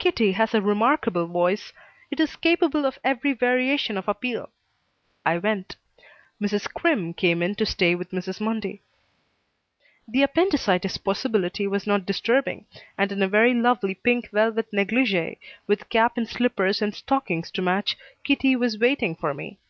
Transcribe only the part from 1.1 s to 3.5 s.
voice. It is capable of every